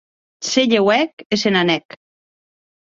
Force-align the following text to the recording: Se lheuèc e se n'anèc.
Se 0.51 0.61
lheuèc 0.71 1.13
e 1.33 1.41
se 1.43 1.49
n'anèc. 1.55 1.85